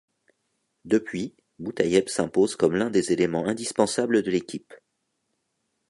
Depuis, 0.83 1.35
Boutayeb 1.59 2.09
s'impose 2.09 2.55
comme 2.55 2.75
l'un 2.75 2.89
des 2.89 3.11
éléments 3.13 3.45
indispensables 3.45 4.23
de 4.23 4.31
l'équipe. 4.31 4.73